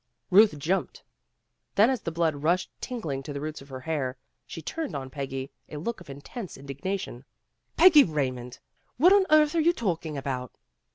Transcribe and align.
Ruth 0.31 0.57
jumped. 0.57 1.03
Then 1.75 1.91
as 1.91 2.01
the 2.01 2.11
blood 2.11 2.37
rushed 2.37 2.71
tingling 2.81 3.21
to 3.21 3.33
the 3.33 3.39
roots 3.39 3.61
of 3.61 3.69
her 3.69 3.81
hair, 3.81 4.17
she 4.47 4.59
turned 4.59 4.95
on 4.95 5.11
Peggy 5.11 5.51
a 5.69 5.77
look 5.77 6.01
of 6.01 6.09
intense 6.09 6.57
indignation. 6.57 7.23
"Peggy 7.77 8.03
Raymond, 8.03 8.57
what 8.97 9.13
on 9.13 9.27
earth 9.29 9.53
are 9.53 9.61
you 9.61 9.73
talking 9.73 10.17
about?" 10.17 10.53